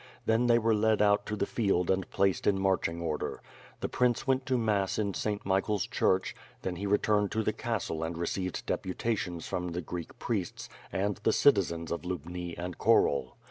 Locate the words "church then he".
5.85-6.87